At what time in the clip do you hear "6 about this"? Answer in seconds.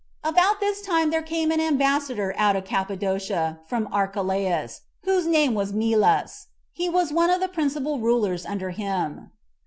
0.25-0.81